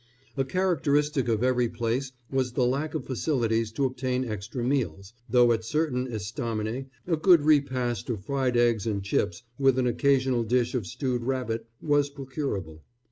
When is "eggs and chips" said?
8.57-9.43